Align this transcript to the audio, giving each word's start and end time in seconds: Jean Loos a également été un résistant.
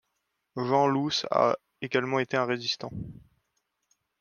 Jean 0.57 0.87
Loos 0.87 1.27
a 1.29 1.55
également 1.83 2.17
été 2.17 2.35
un 2.35 2.45
résistant. 2.45 2.89